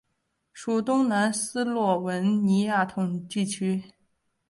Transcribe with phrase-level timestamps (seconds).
[0.51, 3.83] 属东南斯洛文尼亚统计区。